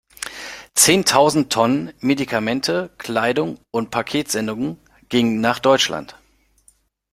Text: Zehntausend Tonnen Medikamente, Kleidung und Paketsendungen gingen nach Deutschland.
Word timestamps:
Zehntausend 0.73 1.53
Tonnen 1.53 1.93
Medikamente, 1.99 2.89
Kleidung 2.97 3.59
und 3.69 3.91
Paketsendungen 3.91 4.79
gingen 5.09 5.41
nach 5.41 5.59
Deutschland. 5.59 6.17